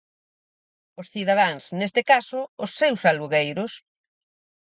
Os 1.01 1.07
cidadáns, 1.13 1.63
neste 1.79 2.01
caso, 2.11 2.39
os 2.65 2.71
seus 2.79 2.99
alugueiros. 3.11 3.71